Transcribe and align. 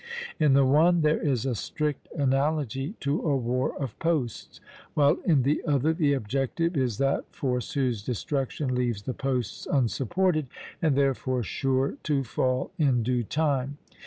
In 0.39 0.53
the 0.53 0.65
one 0.65 1.01
there 1.01 1.21
is 1.21 1.45
a 1.45 1.53
strict 1.53 2.07
analogy 2.17 2.95
to 3.01 3.21
a 3.21 3.37
war 3.37 3.79
of 3.79 3.99
posts; 3.99 4.59
while 4.95 5.17
in 5.25 5.43
the 5.43 5.61
other 5.67 5.93
the 5.93 6.13
objective 6.13 6.75
is 6.75 6.97
that 6.97 7.31
force 7.31 7.73
whose 7.73 8.01
destruction 8.01 8.73
leaves 8.73 9.03
the 9.03 9.13
posts 9.13 9.67
unsupported 9.71 10.47
and 10.81 10.95
therefore 10.97 11.43
sure 11.43 11.97
to 12.01 12.23
fall 12.23 12.71
in 12.79 13.03
due 13.03 13.21
time. 13.23 13.77